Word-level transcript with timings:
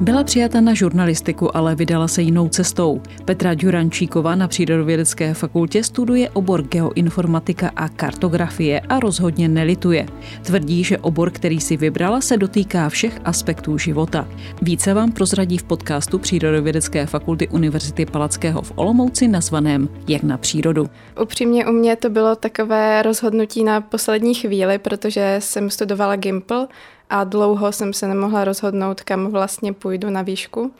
Byla 0.00 0.24
přijata 0.24 0.60
na 0.60 0.74
žurnalistiku, 0.74 1.56
ale 1.56 1.74
vydala 1.74 2.08
se 2.08 2.22
jinou 2.22 2.48
cestou. 2.48 3.00
Petra 3.24 3.54
Durančíková 3.54 4.34
na 4.34 4.48
Přírodovědecké 4.48 5.34
fakultě 5.34 5.84
studuje 5.84 6.30
obor 6.30 6.62
geoinformatika 6.62 7.70
a 7.76 7.88
kartografie 7.88 8.80
a 8.80 9.00
rozhodně 9.00 9.48
nelituje. 9.48 10.06
Tvrdí, 10.42 10.84
že 10.84 10.98
obor, 10.98 11.30
který 11.30 11.60
si 11.60 11.76
vybrala, 11.76 12.20
se 12.20 12.36
dotýká 12.36 12.88
všech 12.88 13.20
aspektů 13.24 13.78
života. 13.78 14.28
Více 14.62 14.94
vám 14.94 15.12
prozradí 15.12 15.58
v 15.58 15.64
podcastu 15.64 16.18
Přírodovědecké 16.18 17.06
fakulty 17.06 17.48
Univerzity 17.48 18.06
Palackého 18.06 18.62
v 18.62 18.72
Olomouci 18.74 19.28
nazvaném 19.28 19.88
Jak 20.08 20.22
na 20.22 20.38
přírodu. 20.38 20.86
Upřímně 21.22 21.66
u 21.66 21.72
mě 21.72 21.96
to 21.96 22.10
bylo 22.10 22.36
takové 22.36 23.02
rozhodnutí 23.02 23.64
na 23.64 23.80
poslední 23.80 24.34
chvíli, 24.34 24.78
protože 24.78 25.36
jsem 25.38 25.70
studovala 25.70 26.16
Gimple 26.16 26.68
a 27.14 27.24
dlouho 27.24 27.72
jsem 27.72 27.92
se 27.92 28.08
nemohla 28.08 28.44
rozhodnout, 28.44 29.00
kam 29.00 29.26
vlastně 29.26 29.72
půjdu 29.72 30.10
na 30.10 30.22
výšku. 30.22 30.72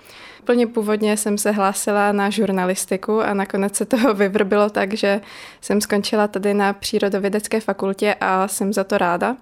Úplně 0.43 0.67
původně 0.67 1.17
jsem 1.17 1.39
se 1.39 1.51
hlásila 1.51 2.13
na 2.13 2.31
žurnalistiku 2.31 3.23
a 3.23 3.35
nakonec 3.35 3.77
se 3.77 3.85
toho 3.85 4.15
vyvrbilo 4.25 4.71
tak, 4.71 4.95
že 4.95 5.21
jsem 5.61 5.81
skončila 5.81 6.29
tady 6.29 6.55
na 6.55 6.73
přírodovědecké 6.73 7.61
fakultě 7.61 8.17
a 8.21 8.49
jsem 8.49 8.73
za 8.73 8.85
to 8.85 8.99
ráda. 8.99 9.37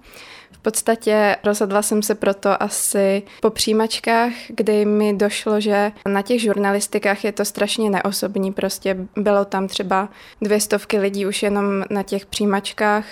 V 0.51 0.57
podstatě 0.57 1.35
rozhodla 1.43 1.81
jsem 1.81 2.03
se 2.03 2.15
proto 2.15 2.63
asi 2.63 3.23
po 3.41 3.49
přijímačkách, 3.49 4.31
kdy 4.47 4.85
mi 4.85 5.13
došlo, 5.13 5.59
že 5.59 5.91
na 6.07 6.21
těch 6.21 6.41
žurnalistikách 6.41 7.23
je 7.23 7.31
to 7.31 7.45
strašně 7.45 7.89
neosobní. 7.89 8.53
Prostě 8.53 8.97
bylo 9.15 9.45
tam 9.45 9.67
třeba 9.67 10.09
dvě 10.41 10.59
stovky 10.59 10.99
lidí 10.99 11.25
už 11.25 11.43
jenom 11.43 11.83
na 11.89 12.03
těch 12.03 12.25
přijímačkách 12.25 13.05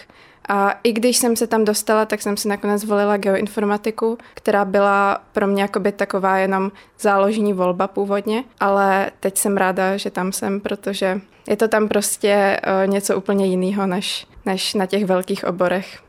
a 0.50 0.80
i 0.84 0.94
když 0.94 1.18
jsem 1.18 1.36
se 1.36 1.48
tam 1.48 1.66
dostala, 1.66 2.06
tak 2.06 2.22
jsem 2.22 2.38
si 2.38 2.48
nakonec 2.48 2.82
zvolila 2.82 3.18
geoinformatiku, 3.18 4.18
která 4.34 4.66
byla 4.66 5.22
pro 5.32 5.48
mě 5.48 5.62
jakoby 5.62 5.92
taková 5.92 6.38
jenom 6.38 6.72
záložní 7.00 7.54
volba 7.54 7.88
původně, 7.88 8.44
ale 8.60 9.12
teď 9.20 9.38
jsem 9.38 9.58
ráda, 9.58 9.98
že 9.98 10.10
tam 10.10 10.32
jsem, 10.32 10.60
protože 10.60 11.22
je 11.48 11.56
to 11.56 11.68
tam 11.68 11.88
prostě 11.88 12.62
uh, 12.86 12.92
něco 12.92 13.18
úplně 13.18 13.46
jiného 13.46 13.88
než, 13.88 14.28
než 14.46 14.74
na 14.74 14.86
těch 14.86 15.06
velkých 15.06 15.44
oborech. 15.44 16.00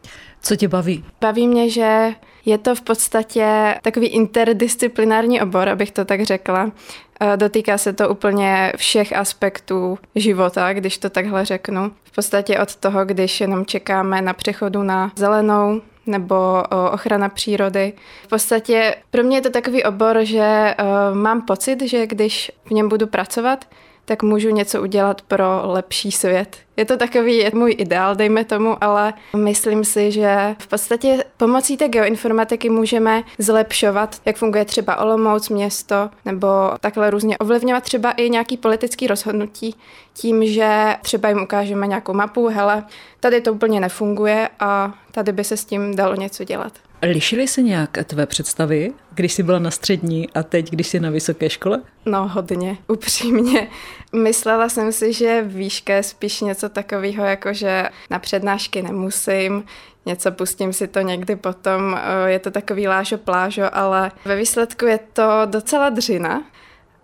Co 0.43 0.57
tě 0.57 0.69
baví? 0.69 1.05
Baví 1.21 1.49
mě, 1.49 1.71
že 1.71 2.15
je 2.45 2.59
to 2.59 2.75
v 2.75 2.81
podstatě 2.81 3.75
takový 3.83 4.07
interdisciplinární 4.07 5.41
obor, 5.41 5.69
abych 5.69 5.91
to 5.91 6.05
tak 6.05 6.23
řekla. 6.23 6.73
Eh, 7.21 7.37
dotýká 7.37 7.79
se 7.79 7.93
to 7.93 8.09
úplně 8.09 8.73
všech 8.77 9.17
aspektů 9.17 9.99
života, 10.15 10.73
když 10.73 10.99
to 10.99 11.11
takhle 11.11 11.45
řeknu. 11.45 11.93
V 12.05 12.15
podstatě 12.15 12.59
od 12.59 12.77
toho, 12.77 13.05
když 13.05 13.41
jenom 13.41 13.67
čekáme 13.67 14.23
na 14.23 14.33
přechodu 14.33 14.83
na 14.83 15.13
zelenou, 15.17 15.81
nebo 16.07 16.63
ochrana 16.93 17.29
přírody. 17.29 17.93
V 18.25 18.29
podstatě 18.29 18.95
pro 19.11 19.23
mě 19.23 19.37
je 19.37 19.41
to 19.41 19.51
takový 19.51 19.85
obor, 19.85 20.19
že 20.23 20.75
uh, 20.81 21.17
mám 21.17 21.43
pocit, 21.43 21.83
že 21.83 22.07
když 22.07 22.53
v 22.65 22.71
něm 22.71 22.89
budu 22.89 23.07
pracovat, 23.07 23.65
tak 24.05 24.23
můžu 24.23 24.51
něco 24.51 24.83
udělat 24.83 25.23
pro 25.23 25.45
lepší 25.65 26.13
svět. 26.13 26.57
Je 26.77 26.85
to 26.85 26.97
takový 26.97 27.47
můj 27.55 27.75
ideál, 27.79 28.17
dejme 28.17 28.45
tomu, 28.45 28.85
ale 28.85 29.15
myslím 29.37 29.85
si, 29.85 30.13
že 30.13 30.57
v 30.59 30.67
podstatě 30.67 31.25
pomocí 31.37 31.77
té 31.77 31.89
geoinformatiky 31.89 32.71
můžeme 32.71 33.23
zlepšovat, 33.39 34.21
jak 34.25 34.37
funguje 34.37 34.65
třeba 34.65 34.97
Olomouc 34.97 35.49
město, 35.49 36.11
nebo 36.25 36.47
takhle 36.81 37.11
různě 37.11 37.39
ovlivňovat 37.39 37.85
třeba 37.85 38.11
i 38.11 38.31
nějaký 38.31 38.57
politický 38.57 39.07
rozhodnutí 39.07 39.75
tím, 40.13 40.47
že 40.47 40.97
třeba 41.03 41.29
jim 41.29 41.43
ukážeme 41.43 41.87
nějakou 41.87 42.13
mapu, 42.13 42.49
hele, 42.49 42.85
tady 43.21 43.41
to 43.41 43.53
úplně 43.53 43.81
nefunguje 43.81 44.49
a 44.61 44.95
tady 45.13 45.33
by 45.33 45.45
se 45.45 45.57
s 45.57 45.65
tím 45.65 45.97
dalo 45.97 46.15
něco 46.15 46.45
dělat. 46.45 46.73
Lišily 47.03 47.49
se 47.49 47.63
nějak 47.63 47.99
tvé 48.05 48.27
představy, 48.27 48.93
když 49.15 49.33
jsi 49.33 49.43
byla 49.43 49.59
na 49.59 49.71
střední 49.71 50.31
a 50.31 50.43
teď, 50.43 50.71
když 50.71 50.87
jsi 50.87 51.01
na 51.01 51.11
vysoké 51.11 51.51
škole? 51.51 51.83
No, 52.07 52.29
hodně, 52.29 52.79
upřímně. 52.89 53.69
Myslela 54.13 54.69
jsem 54.69 54.93
si, 54.93 55.13
že 55.13 55.43
výška 55.43 55.95
je 55.95 56.03
spíš 56.03 56.41
něco 56.41 56.62
takového, 56.69 57.25
jako 57.25 57.53
že 57.53 57.89
na 58.11 58.19
přednášky 58.19 58.83
nemusím, 58.83 59.65
něco 60.07 60.33
pustím 60.33 60.73
si 60.73 60.89
to 60.89 61.01
někdy 61.01 61.37
potom, 61.37 62.01
je 62.27 62.39
to 62.39 62.51
takový 62.51 62.89
lážo 62.89 63.19
plážo, 63.19 63.65
ale 63.73 64.13
ve 64.25 64.37
výsledku 64.37 64.87
je 64.87 64.99
to 65.13 65.23
docela 65.45 65.89
dřina, 65.91 66.43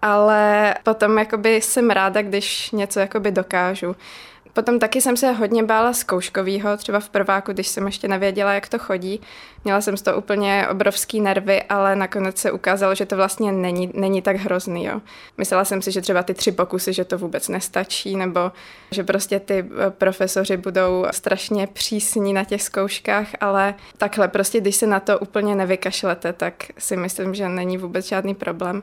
ale 0.03 0.75
potom 0.83 1.19
jakoby 1.19 1.57
jsem 1.57 1.91
ráda, 1.91 2.23
když 2.23 2.71
něco 2.71 3.01
jakoby 3.01 3.31
dokážu. 3.31 3.97
Potom 4.59 4.79
taky 4.79 5.01
jsem 5.01 5.17
se 5.17 5.33
hodně 5.33 5.63
bála 5.63 5.93
zkouškovýho, 5.93 6.77
třeba 6.77 7.01
v 7.01 7.09
prváku, 7.09 7.53
když 7.53 7.69
jsem 7.69 7.87
ještě 7.87 8.09
nevěděla, 8.09 8.53
jak 8.53 8.69
to 8.69 8.79
chodí. 8.79 9.21
Měla 9.65 9.81
jsem 9.81 9.97
z 9.97 10.03
toho 10.03 10.19
úplně 10.19 10.67
obrovský 10.71 11.21
nervy, 11.21 11.63
ale 11.63 11.97
nakonec 11.97 12.39
se 12.39 12.53
ukázalo, 12.53 12.95
že 12.95 13.07
to 13.07 13.17
vlastně 13.17 13.53
není, 13.53 13.91
není 13.95 14.23
tak 14.23 14.37
hrozný. 14.37 14.85
Jo. 14.85 15.01
Myslela 15.37 15.65
jsem 15.65 15.83
si, 15.83 15.93
že 15.93 16.01
třeba 16.01 16.23
ty 16.23 16.35
tři 16.35 16.53
pokusy, 16.53 16.93
že 16.93 17.05
to 17.05 17.19
vůbec 17.19 17.49
nestačí, 17.49 18.17
nebo 18.17 18.53
že 18.91 19.05
prostě 19.05 19.41
ty 19.41 19.59
eh, 19.59 19.91
profesoři 19.91 20.57
budou 20.57 21.07
strašně 21.11 21.67
přísní 21.67 22.33
na 22.33 22.45
těch 22.45 22.63
zkouškách, 22.63 23.27
ale 23.41 23.75
takhle 23.99 24.29
prostě, 24.29 24.61
když 24.61 24.77
se 24.77 24.87
na 24.87 25.01
to 25.01 25.19
úplně 25.19 25.55
nevykašlete, 25.55 26.33
tak 26.33 26.55
si 26.79 26.97
myslím, 26.97 27.35
že 27.35 27.49
není 27.49 27.79
vůbec 27.79 28.09
žádný 28.09 28.35
problém. 28.35 28.83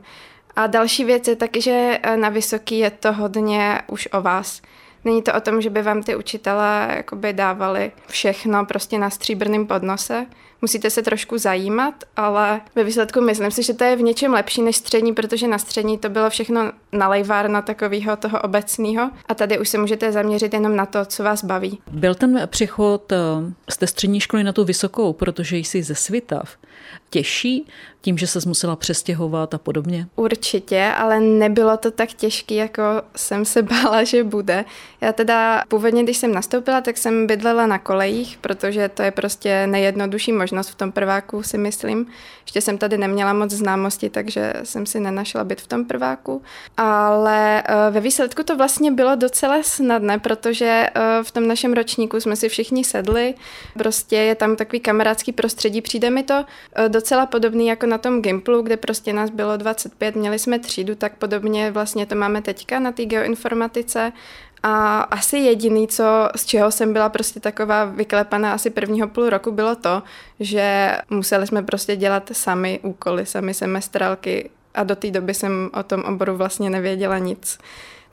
A 0.55 0.67
další 0.67 1.05
věc 1.05 1.27
je 1.27 1.35
taky, 1.35 1.61
že 1.61 1.99
eh, 2.03 2.17
na 2.17 2.29
vysoký 2.29 2.79
je 2.79 2.91
to 2.91 3.13
hodně 3.13 3.81
už 3.87 4.09
o 4.11 4.21
vás. 4.21 4.61
Není 5.05 5.21
to 5.21 5.33
o 5.33 5.39
tom, 5.39 5.61
že 5.61 5.69
by 5.69 5.81
vám 5.81 6.03
ty 6.03 6.15
učitelé 6.15 6.93
jakoby 6.97 7.33
dávali 7.33 7.91
všechno 8.07 8.65
prostě 8.65 8.99
na 8.99 9.09
stříbrném 9.09 9.67
podnose. 9.67 10.25
Musíte 10.61 10.89
se 10.89 11.01
trošku 11.01 11.37
zajímat, 11.37 11.93
ale 12.15 12.61
ve 12.75 12.83
výsledku 12.83 13.21
myslím 13.21 13.51
si, 13.51 13.63
že 13.63 13.73
to 13.73 13.83
je 13.83 13.95
v 13.95 14.01
něčem 14.01 14.33
lepší 14.33 14.61
než 14.61 14.75
střední, 14.75 15.13
protože 15.13 15.47
na 15.47 15.57
střední 15.57 15.97
to 15.97 16.09
bylo 16.09 16.29
všechno 16.29 16.71
nalejvárna 16.91 17.61
takového 17.61 18.15
toho 18.15 18.41
obecného 18.41 19.11
a 19.25 19.33
tady 19.33 19.59
už 19.59 19.69
se 19.69 19.77
můžete 19.77 20.11
zaměřit 20.11 20.53
jenom 20.53 20.75
na 20.75 20.85
to, 20.85 21.05
co 21.05 21.23
vás 21.23 21.43
baví. 21.43 21.79
Byl 21.91 22.15
ten 22.15 22.41
přechod 22.45 23.11
eh, 23.11 23.17
z 23.69 23.77
té 23.77 23.87
střední 23.87 24.19
školy 24.19 24.43
na 24.43 24.53
tu 24.53 24.63
vysokou, 24.63 25.13
protože 25.13 25.57
jsi 25.57 25.83
ze 25.83 25.95
Svitav, 25.95 26.57
těžší 27.09 27.67
tím, 28.05 28.17
že 28.17 28.27
se 28.27 28.39
musela 28.45 28.75
přestěhovat 28.75 29.53
a 29.53 29.57
podobně? 29.57 30.07
Určitě, 30.15 30.91
ale 30.97 31.19
nebylo 31.19 31.77
to 31.77 31.91
tak 31.91 32.13
těžké, 32.13 32.55
jako 32.55 32.83
jsem 33.15 33.45
se 33.45 33.61
bála, 33.73 34.03
že 34.03 34.23
bude. 34.23 34.65
Já 35.01 35.13
teda 35.13 35.63
původně, 35.67 36.03
když 36.03 36.17
jsem 36.17 36.33
nastoupila, 36.33 36.81
tak 36.81 36.97
jsem 36.97 37.27
bydlela 37.27 37.67
na 37.67 37.79
kolejích, 37.79 38.37
protože 38.41 38.89
to 38.89 39.01
je 39.01 39.11
prostě 39.11 39.67
nejjednodušší 39.67 40.31
možnost 40.31 40.69
v 40.69 40.75
tom 40.75 40.91
prváku, 40.91 41.43
si 41.43 41.57
myslím. 41.57 42.07
Ještě 42.41 42.61
jsem 42.61 42.77
tady 42.77 42.97
neměla 42.97 43.33
moc 43.33 43.51
známosti, 43.51 44.09
takže 44.09 44.53
jsem 44.63 44.85
si 44.85 44.99
nenašla 44.99 45.43
byt 45.43 45.61
v 45.61 45.67
tom 45.67 45.85
prváku. 45.85 46.41
Ale 46.77 47.63
eh, 47.65 47.91
ve 47.91 47.99
výsledku 47.99 48.43
to 48.43 48.57
vlastně 48.57 48.91
bylo 48.91 49.15
docela 49.15 49.63
snadné, 49.63 50.19
protože 50.19 50.87
eh, 50.95 51.01
v 51.23 51.31
tom 51.31 51.47
našem 51.47 51.73
ročníku 51.73 52.19
jsme 52.19 52.35
si 52.35 52.49
všichni 52.49 52.83
sedli, 52.83 53.33
prostě 53.77 54.15
je 54.15 54.35
tam 54.35 54.55
takový 54.55 54.79
kamarádský 54.79 55.31
prostředí, 55.31 55.81
přijde 55.81 56.09
mi 56.09 56.23
to 56.23 56.45
docela 56.87 57.25
podobný 57.25 57.67
jako 57.67 57.85
na 57.85 57.97
tom 57.97 58.21
Gimplu, 58.21 58.61
kde 58.61 58.77
prostě 58.77 59.13
nás 59.13 59.29
bylo 59.29 59.57
25, 59.57 60.15
měli 60.15 60.39
jsme 60.39 60.59
třídu, 60.59 60.95
tak 60.95 61.15
podobně 61.15 61.71
vlastně 61.71 62.05
to 62.05 62.15
máme 62.15 62.41
teďka 62.41 62.79
na 62.79 62.91
té 62.91 63.05
geoinformatice. 63.05 64.11
A 64.63 64.99
asi 64.99 65.37
jediný, 65.37 65.87
co, 65.87 66.03
z 66.35 66.45
čeho 66.45 66.71
jsem 66.71 66.93
byla 66.93 67.09
prostě 67.09 67.39
taková 67.39 67.85
vyklepaná 67.85 68.53
asi 68.53 68.69
prvního 68.69 69.07
půl 69.07 69.29
roku, 69.29 69.51
bylo 69.51 69.75
to, 69.75 70.03
že 70.39 70.97
museli 71.09 71.47
jsme 71.47 71.63
prostě 71.63 71.95
dělat 71.95 72.29
sami 72.33 72.79
úkoly, 72.83 73.25
sami 73.25 73.53
semestrálky 73.53 74.49
a 74.75 74.83
do 74.83 74.95
té 74.95 75.11
doby 75.11 75.33
jsem 75.33 75.69
o 75.73 75.83
tom 75.83 76.01
oboru 76.01 76.37
vlastně 76.37 76.69
nevěděla 76.69 77.17
nic. 77.17 77.59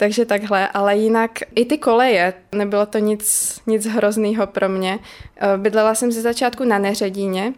Takže 0.02 0.24
takhle, 0.24 0.68
ale 0.68 0.96
jinak 0.96 1.30
i 1.54 1.64
ty 1.64 1.78
koleje, 1.78 2.34
nebylo 2.52 2.86
to 2.86 2.98
nic, 2.98 3.60
nic 3.66 3.86
hroznýho 3.86 4.46
pro 4.46 4.68
mě. 4.68 4.98
Eh, 5.36 5.56
bydlela 5.56 5.94
jsem 5.94 6.12
ze 6.12 6.20
začátku 6.20 6.64
na 6.64 6.78
Neředíně, 6.78 7.52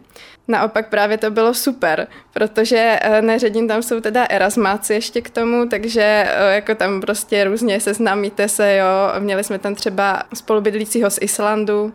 naopak 0.47 0.89
právě 0.89 1.17
to 1.17 1.31
bylo 1.31 1.53
super, 1.53 2.07
protože 2.33 2.99
eh, 3.01 3.21
Neředín 3.21 3.67
tam 3.67 3.83
jsou 3.83 3.99
teda 3.99 4.25
erasmáci 4.29 4.93
ještě 4.93 5.21
k 5.21 5.29
tomu, 5.29 5.69
takže 5.69 6.01
eh, 6.01 6.55
jako 6.55 6.75
tam 6.75 7.01
prostě 7.01 7.43
různě 7.43 7.79
seznámíte 7.79 8.47
se, 8.47 8.75
jo, 8.75 9.19
měli 9.19 9.43
jsme 9.43 9.59
tam 9.59 9.75
třeba 9.75 10.23
spolubydlícího 10.33 11.09
z 11.09 11.19
Islandu 11.21 11.93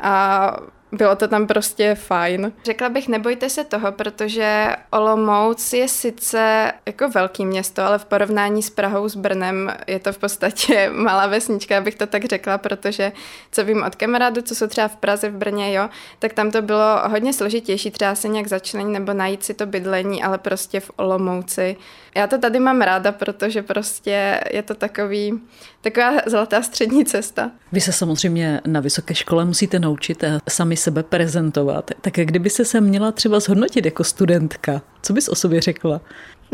a 0.00 0.56
bylo 0.92 1.16
to 1.16 1.28
tam 1.28 1.46
prostě 1.46 1.94
fajn. 1.94 2.52
Řekla 2.64 2.88
bych, 2.88 3.08
nebojte 3.08 3.50
se 3.50 3.64
toho, 3.64 3.92
protože 3.92 4.68
Olomouc 4.90 5.72
je 5.72 5.88
sice 5.88 6.72
jako 6.86 7.08
velký 7.08 7.46
město, 7.46 7.82
ale 7.82 7.98
v 7.98 8.04
porovnání 8.04 8.62
s 8.62 8.70
Prahou, 8.70 9.08
s 9.08 9.16
Brnem 9.16 9.74
je 9.86 9.98
to 9.98 10.12
v 10.12 10.18
podstatě 10.18 10.90
malá 10.94 11.26
vesnička, 11.26 11.78
abych 11.78 11.94
to 11.94 12.06
tak 12.06 12.24
řekla, 12.24 12.58
protože 12.58 13.12
co 13.52 13.64
vím 13.64 13.82
od 13.86 13.94
kamarádů, 13.94 14.42
co 14.42 14.54
jsou 14.54 14.66
třeba 14.66 14.88
v 14.88 14.96
Praze, 14.96 15.28
v 15.30 15.36
Brně, 15.36 15.72
jo, 15.72 15.88
tak 16.18 16.32
tam 16.32 16.50
to 16.50 16.62
bylo 16.62 17.08
hodně 17.08 17.32
složitější 17.32 17.90
třeba 17.90 18.14
se 18.14 18.28
nějak 18.28 18.46
začlenit 18.46 18.92
nebo 18.92 19.12
najít 19.12 19.44
si 19.44 19.54
to 19.54 19.66
bydlení, 19.66 20.22
ale 20.22 20.38
prostě 20.38 20.80
v 20.80 20.90
Olomouci. 20.96 21.76
Já 22.14 22.26
to 22.26 22.38
tady 22.38 22.58
mám 22.58 22.80
ráda, 22.80 23.12
protože 23.12 23.62
prostě 23.62 24.40
je 24.52 24.62
to 24.62 24.74
takový, 24.74 25.40
taková 25.80 26.12
zlatá 26.26 26.62
střední 26.62 27.04
cesta. 27.04 27.50
Vy 27.72 27.80
se 27.80 27.92
samozřejmě 27.92 28.60
na 28.66 28.80
vysoké 28.80 29.14
škole 29.14 29.44
musíte 29.44 29.78
naučit 29.78 30.24
sami 30.48 30.76
sebe 30.82 31.02
prezentovat. 31.02 31.90
Tak 32.00 32.18
kdyby 32.24 32.50
se 32.50 32.64
se 32.64 32.80
měla 32.80 33.12
třeba 33.12 33.40
zhodnotit 33.40 33.84
jako 33.84 34.04
studentka, 34.04 34.82
co 35.02 35.12
bys 35.12 35.28
o 35.28 35.34
sobě 35.34 35.60
řekla? 35.60 36.00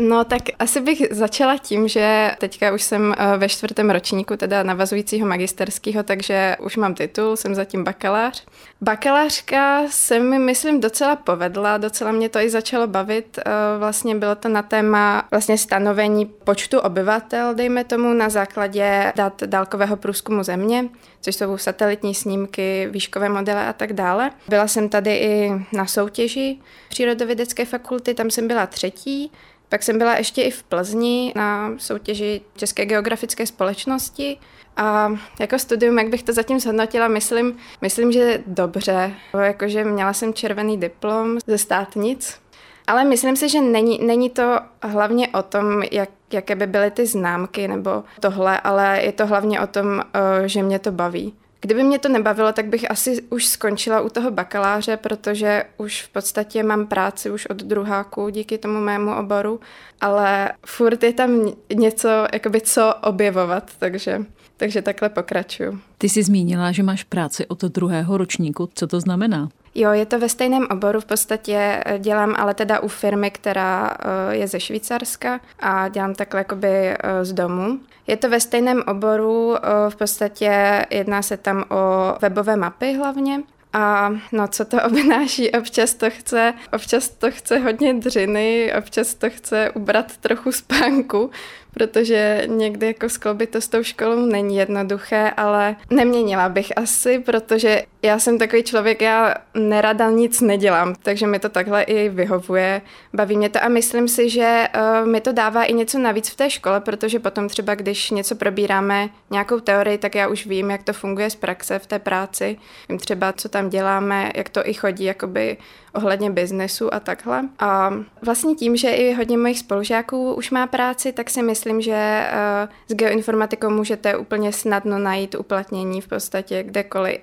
No 0.01 0.23
tak 0.23 0.41
asi 0.59 0.81
bych 0.81 1.01
začala 1.11 1.57
tím, 1.57 1.87
že 1.87 2.31
teďka 2.37 2.73
už 2.73 2.83
jsem 2.83 3.13
eh, 3.17 3.37
ve 3.37 3.49
čtvrtém 3.49 3.89
ročníku, 3.89 4.37
teda 4.37 4.63
navazujícího 4.63 5.27
magisterského, 5.27 6.03
takže 6.03 6.55
už 6.59 6.77
mám 6.77 6.93
titul, 6.93 7.35
jsem 7.35 7.55
zatím 7.55 7.83
bakalář. 7.83 8.45
Bakalářka 8.81 9.83
se 9.89 10.19
mi, 10.19 10.39
myslím, 10.39 10.79
docela 10.79 11.15
povedla, 11.15 11.77
docela 11.77 12.11
mě 12.11 12.29
to 12.29 12.39
i 12.39 12.49
začalo 12.49 12.87
bavit. 12.87 13.39
Eh, 13.39 13.51
vlastně 13.79 14.15
bylo 14.15 14.35
to 14.35 14.49
na 14.49 14.61
téma 14.61 15.27
vlastně 15.31 15.57
stanovení 15.57 16.25
počtu 16.25 16.79
obyvatel, 16.79 17.55
dejme 17.55 17.83
tomu, 17.83 18.13
na 18.13 18.29
základě 18.29 19.13
dat 19.15 19.43
dálkového 19.43 19.97
průzkumu 19.97 20.43
země, 20.43 20.89
což 21.21 21.35
jsou 21.35 21.57
satelitní 21.57 22.15
snímky, 22.15 22.87
výškové 22.91 23.29
modely 23.29 23.59
a 23.59 23.73
tak 23.73 23.93
dále. 23.93 24.31
Byla 24.47 24.67
jsem 24.67 24.89
tady 24.89 25.15
i 25.15 25.51
na 25.73 25.85
soutěži 25.85 26.57
přírodovědecké 26.89 27.65
fakulty, 27.65 28.13
tam 28.13 28.31
jsem 28.31 28.47
byla 28.47 28.67
třetí. 28.67 29.31
Pak 29.69 29.83
jsem 29.83 29.97
byla 29.97 30.15
ještě 30.15 30.41
i 30.41 30.51
v 30.51 30.63
Plzni 30.63 31.33
na 31.35 31.73
soutěži 31.77 32.41
České 32.55 32.85
geografické 32.85 33.45
společnosti 33.45 34.37
a 34.77 35.11
jako 35.39 35.59
studium, 35.59 35.99
jak 35.99 36.09
bych 36.09 36.23
to 36.23 36.33
zatím 36.33 36.59
zhodnotila, 36.59 37.07
myslím, 37.07 37.57
myslím, 37.81 38.11
že 38.11 38.43
dobře. 38.47 39.13
Jakože 39.41 39.83
měla 39.83 40.13
jsem 40.13 40.33
červený 40.33 40.77
diplom 40.77 41.37
ze 41.47 41.57
státnic, 41.57 42.39
ale 42.87 43.03
myslím 43.03 43.35
si, 43.35 43.49
že 43.49 43.61
není, 43.61 43.99
není 44.05 44.29
to 44.29 44.59
hlavně 44.83 45.27
o 45.27 45.43
tom, 45.43 45.83
jak, 45.91 46.09
jaké 46.33 46.55
by 46.55 46.67
byly 46.67 46.91
ty 46.91 47.05
známky 47.05 47.67
nebo 47.67 48.03
tohle, 48.19 48.59
ale 48.59 49.01
je 49.03 49.11
to 49.11 49.27
hlavně 49.27 49.61
o 49.61 49.67
tom, 49.67 50.01
eh, 50.13 50.47
že 50.47 50.63
mě 50.63 50.79
to 50.79 50.91
baví. 50.91 51.33
Kdyby 51.61 51.83
mě 51.83 51.99
to 51.99 52.09
nebavilo, 52.09 52.53
tak 52.53 52.65
bych 52.65 52.91
asi 52.91 53.21
už 53.29 53.45
skončila 53.45 54.01
u 54.01 54.09
toho 54.09 54.31
bakaláře, 54.31 54.97
protože 54.97 55.63
už 55.77 56.03
v 56.03 56.09
podstatě 56.09 56.63
mám 56.63 56.87
práci 56.87 57.31
už 57.31 57.45
od 57.45 57.57
druháku 57.57 58.29
díky 58.29 58.57
tomu 58.57 58.79
mému 58.79 59.15
oboru, 59.15 59.59
ale 60.01 60.51
furt 60.65 61.03
je 61.03 61.13
tam 61.13 61.53
něco, 61.73 62.09
jakoby 62.33 62.61
co 62.61 62.93
objevovat, 63.03 63.71
takže, 63.79 64.21
takže 64.57 64.81
takhle 64.81 65.09
pokračuju. 65.09 65.79
Ty 65.97 66.09
jsi 66.09 66.23
zmínila, 66.23 66.71
že 66.71 66.83
máš 66.83 67.03
práci 67.03 67.47
od 67.47 67.63
druhého 67.63 68.17
ročníku. 68.17 68.69
Co 68.73 68.87
to 68.87 68.99
znamená? 68.99 69.49
Jo, 69.75 69.91
je 69.91 70.05
to 70.05 70.19
ve 70.19 70.29
stejném 70.29 70.67
oboru, 70.71 71.01
v 71.01 71.05
podstatě 71.05 71.83
eh, 71.85 71.99
dělám 71.99 72.35
ale 72.37 72.53
teda 72.53 72.79
u 72.79 72.87
firmy, 72.87 73.31
která 73.31 73.97
eh, 73.99 74.35
je 74.35 74.47
ze 74.47 74.59
Švýcarska 74.59 75.39
a 75.59 75.87
dělám 75.89 76.15
takhle 76.15 76.39
jakoby 76.39 76.67
eh, 76.67 77.25
z 77.25 77.33
domu. 77.33 77.79
Je 78.09 78.17
to 78.17 78.29
ve 78.29 78.39
stejném 78.39 78.83
oboru, 78.87 79.55
v 79.89 79.95
podstatě 79.95 80.85
jedná 80.89 81.21
se 81.21 81.37
tam 81.37 81.65
o 81.69 82.15
webové 82.21 82.55
mapy 82.55 82.93
hlavně, 82.93 83.41
a 83.73 84.11
no, 84.31 84.47
co 84.47 84.65
to 84.65 84.77
obnáší? 84.85 85.51
Občas 85.51 85.93
to 85.93 86.09
chce, 86.09 86.53
občas 86.73 87.09
to 87.09 87.31
chce 87.31 87.57
hodně 87.57 87.93
dřiny, 87.93 88.73
občas 88.77 89.13
to 89.13 89.29
chce 89.29 89.71
ubrat 89.71 90.17
trochu 90.17 90.51
spánku, 90.51 91.31
protože 91.73 92.43
někdy 92.45 92.87
jako 92.87 93.09
skloubit 93.09 93.49
to 93.49 93.61
s 93.61 93.67
tou 93.67 93.83
školou 93.83 94.25
není 94.25 94.55
jednoduché, 94.57 95.31
ale 95.37 95.75
neměnila 95.89 96.49
bych 96.49 96.77
asi, 96.77 97.19
protože 97.19 97.81
já 98.01 98.19
jsem 98.19 98.37
takový 98.37 98.63
člověk, 98.63 99.01
já 99.01 99.35
nerada 99.53 100.09
nic 100.09 100.41
nedělám, 100.41 100.95
takže 101.03 101.27
mi 101.27 101.39
to 101.39 101.49
takhle 101.49 101.83
i 101.83 102.09
vyhovuje, 102.09 102.81
baví 103.13 103.37
mě 103.37 103.49
to 103.49 103.63
a 103.63 103.67
myslím 103.67 104.07
si, 104.07 104.29
že 104.29 104.67
uh, 104.75 105.07
mi 105.07 105.21
to 105.21 105.31
dává 105.31 105.63
i 105.63 105.73
něco 105.73 105.99
navíc 105.99 106.29
v 106.29 106.35
té 106.35 106.49
škole, 106.49 106.79
protože 106.79 107.19
potom 107.19 107.49
třeba, 107.49 107.75
když 107.75 108.11
něco 108.11 108.35
probíráme, 108.35 109.09
nějakou 109.31 109.59
teorii, 109.59 109.97
tak 109.97 110.15
já 110.15 110.27
už 110.27 110.45
vím, 110.45 110.71
jak 110.71 110.83
to 110.83 110.93
funguje 110.93 111.29
z 111.29 111.35
praxe 111.35 111.79
v 111.79 111.87
té 111.87 111.99
práci, 111.99 112.57
vím 112.89 112.99
třeba, 112.99 113.33
co 113.33 113.49
tam 113.49 113.69
děláme, 113.69 114.31
jak 114.35 114.49
to 114.49 114.67
i 114.67 114.73
chodí 114.73 115.03
jakoby 115.03 115.57
ohledně 115.93 116.29
biznesu 116.29 116.93
a 116.93 116.99
takhle. 116.99 117.49
A 117.59 117.93
vlastně 118.21 118.55
tím, 118.55 118.77
že 118.77 118.89
i 118.89 119.13
hodně 119.13 119.37
mojich 119.37 119.59
spolužáků 119.59 120.33
už 120.33 120.51
má 120.51 120.67
práci, 120.67 121.11
tak 121.11 121.29
si 121.29 121.41
myslím, 121.41 121.81
že 121.81 121.93
eh, 121.93 122.67
s 122.87 122.93
geoinformatikou 122.93 123.69
můžete 123.69 124.17
úplně 124.17 124.53
snadno 124.53 124.99
najít 124.99 125.35
uplatnění 125.35 126.01
v 126.01 126.07
podstatě 126.07 126.63
kdekoliv. 126.63 127.19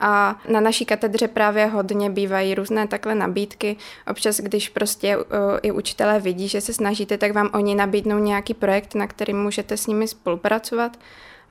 A 0.00 0.40
na 0.48 0.60
naší 0.60 0.84
katedře 0.84 1.28
právě 1.28 1.66
hodně 1.66 2.10
bývají 2.10 2.54
různé 2.54 2.86
takhle 2.86 3.14
nabídky. 3.14 3.76
Občas, 4.10 4.40
když 4.40 4.68
prostě 4.68 5.16
uh, 5.16 5.24
i 5.62 5.72
učitelé 5.72 6.20
vidí, 6.20 6.48
že 6.48 6.60
se 6.60 6.72
snažíte, 6.72 7.18
tak 7.18 7.32
vám 7.32 7.50
oni 7.52 7.74
nabídnou 7.74 8.18
nějaký 8.18 8.54
projekt, 8.54 8.94
na 8.94 9.06
který 9.06 9.34
můžete 9.34 9.76
s 9.76 9.86
nimi 9.86 10.08
spolupracovat. 10.08 10.96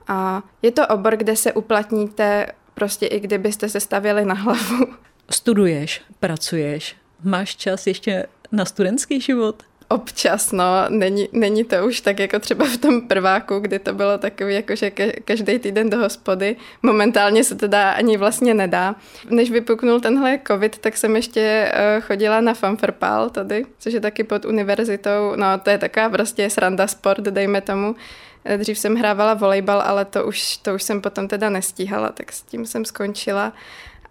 A 0.08 0.42
je 0.62 0.70
to 0.70 0.86
obor, 0.86 1.16
kde 1.16 1.36
se 1.36 1.52
uplatníte 1.52 2.46
prostě 2.74 3.06
i 3.06 3.20
kdybyste 3.20 3.68
se 3.68 3.80
stavili 3.80 4.24
na 4.24 4.34
hlavu. 4.34 4.86
Studuješ, 5.30 6.02
pracuješ, 6.20 6.96
máš 7.24 7.56
čas 7.56 7.86
ještě 7.86 8.26
na 8.52 8.64
studentský 8.64 9.20
život? 9.20 9.62
Občas, 9.92 10.52
no, 10.52 10.64
není, 10.88 11.28
není 11.32 11.64
to 11.64 11.86
už 11.86 12.00
tak 12.00 12.18
jako 12.18 12.38
třeba 12.38 12.64
v 12.64 12.76
tom 12.76 13.00
prváku, 13.00 13.58
kdy 13.58 13.78
to 13.78 13.94
bylo 13.94 14.18
takový, 14.18 14.54
jako 14.54 14.76
že 14.76 14.90
každý 15.24 15.58
týden 15.58 15.90
do 15.90 15.98
hospody. 15.98 16.56
Momentálně 16.82 17.44
se 17.44 17.54
teda 17.54 17.90
ani 17.90 18.16
vlastně 18.16 18.54
nedá. 18.54 18.94
Než 19.30 19.50
vypuknul 19.50 20.00
tenhle 20.00 20.40
covid, 20.46 20.78
tak 20.78 20.96
jsem 20.96 21.16
ještě 21.16 21.72
uh, 21.72 22.02
chodila 22.02 22.40
na 22.40 22.54
fanfrpal 22.54 23.30
tady, 23.30 23.64
což 23.78 23.92
je 23.92 24.00
taky 24.00 24.24
pod 24.24 24.44
univerzitou. 24.44 25.32
No, 25.36 25.46
to 25.58 25.70
je 25.70 25.78
taková 25.78 26.08
prostě 26.08 26.50
sranda 26.50 26.86
sport, 26.86 27.24
dejme 27.24 27.60
tomu. 27.60 27.96
Eh, 28.44 28.58
dřív 28.58 28.78
jsem 28.78 28.94
hrávala 28.96 29.34
volejbal, 29.34 29.80
ale 29.80 30.04
to 30.04 30.26
už, 30.26 30.56
to 30.56 30.74
už 30.74 30.82
jsem 30.82 31.00
potom 31.00 31.28
teda 31.28 31.50
nestíhala, 31.50 32.12
tak 32.12 32.32
s 32.32 32.42
tím 32.42 32.66
jsem 32.66 32.84
skončila. 32.84 33.52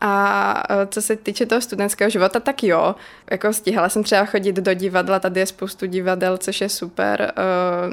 A 0.02 0.64
e, 0.70 0.88
co 0.88 1.02
se 1.02 1.16
týče 1.16 1.46
toho 1.46 1.62
studentského 1.62 2.10
života, 2.10 2.40
tak 2.40 2.64
jo. 2.64 2.96
Jako 3.32 3.54
stihala 3.54 3.90
jsem 3.90 4.04
třeba 4.04 4.26
chodit 4.26 4.56
do 4.56 4.74
divadla, 4.74 5.20
tady 5.20 5.40
je 5.40 5.46
spoustu 5.46 5.86
divadel, 5.86 6.38
což 6.38 6.62
je 6.62 6.70
super, 6.70 7.22
e, 7.22 7.32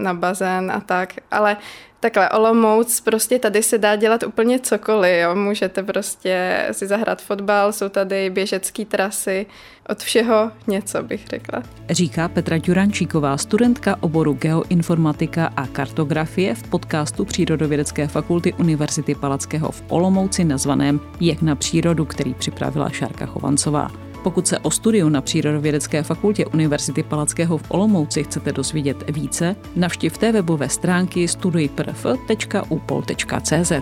na 0.02 0.14
bazén 0.14 0.72
a 0.72 0.80
tak. 0.80 1.14
Ale 1.30 1.56
Takhle, 2.00 2.30
Olomouc, 2.30 3.00
prostě 3.00 3.38
tady 3.38 3.62
se 3.62 3.78
dá 3.78 3.96
dělat 3.96 4.22
úplně 4.22 4.58
cokoliv, 4.58 5.12
jo. 5.22 5.34
Můžete 5.34 5.82
prostě 5.82 6.66
si 6.72 6.86
zahrát 6.86 7.22
fotbal, 7.22 7.72
jsou 7.72 7.88
tady 7.88 8.30
běžecké 8.30 8.84
trasy, 8.84 9.46
od 9.88 9.98
všeho 9.98 10.50
něco 10.66 11.02
bych 11.02 11.26
řekla. 11.26 11.62
Říká 11.90 12.28
Petra 12.28 12.58
Ďurančíková, 12.58 13.36
studentka 13.36 13.96
oboru 14.00 14.32
geoinformatika 14.32 15.52
a 15.56 15.66
kartografie 15.66 16.54
v 16.54 16.62
podcastu 16.62 17.24
Přírodovědecké 17.24 18.08
fakulty 18.08 18.52
Univerzity 18.52 19.14
Palackého 19.14 19.70
v 19.70 19.82
Olomouci 19.88 20.44
nazvaném 20.44 21.00
Jak 21.20 21.42
na 21.42 21.54
přírodu, 21.54 22.04
který 22.04 22.34
připravila 22.34 22.90
Šárka 22.90 23.26
Chovancová. 23.26 24.05
Pokud 24.26 24.46
se 24.46 24.58
o 24.58 24.70
studiu 24.70 25.08
na 25.08 25.20
Přírodovědecké 25.20 26.02
fakultě 26.02 26.46
Univerzity 26.46 27.02
Palackého 27.02 27.58
v 27.58 27.64
Olomouci 27.68 28.24
chcete 28.24 28.52
dozvědět 28.52 29.10
více, 29.10 29.56
navštivte 29.76 30.32
webové 30.32 30.68
stránky 30.68 31.28
studujprf.upol.cz. 31.28 33.72